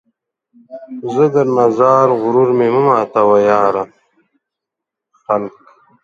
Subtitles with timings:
[1.13, 3.83] زه درنه ځار، غرور مې مه ماتوه، یاره!
[5.21, 5.55] خلک